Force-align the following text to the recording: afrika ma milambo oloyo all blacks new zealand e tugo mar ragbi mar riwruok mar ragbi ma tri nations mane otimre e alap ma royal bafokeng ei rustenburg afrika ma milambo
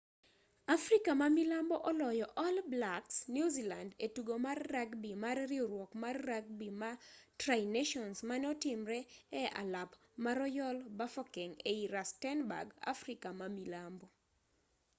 afrika 0.75 1.11
ma 1.19 1.27
milambo 1.37 1.75
oloyo 1.89 2.27
all 2.45 2.57
blacks 2.73 3.15
new 3.35 3.47
zealand 3.55 3.91
e 4.05 4.07
tugo 4.15 4.35
mar 4.45 4.59
ragbi 4.73 5.11
mar 5.25 5.37
riwruok 5.51 5.91
mar 6.03 6.15
ragbi 6.29 6.69
ma 6.81 6.91
tri 7.41 7.61
nations 7.77 8.17
mane 8.29 8.45
otimre 8.53 8.99
e 9.41 9.43
alap 9.61 9.91
ma 10.23 10.31
royal 10.39 10.77
bafokeng 10.97 11.53
ei 11.71 11.81
rustenburg 11.93 12.67
afrika 12.93 13.29
ma 13.39 13.47
milambo 13.57 14.05